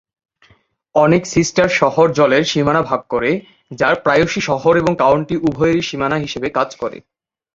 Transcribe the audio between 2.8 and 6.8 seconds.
ভাগ করে, যা প্রায়শই শহর এবং কাউন্টি উভয়েরই সীমানা হিসাবে কাজ